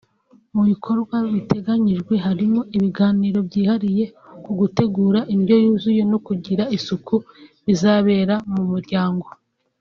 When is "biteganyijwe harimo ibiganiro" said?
1.33-3.39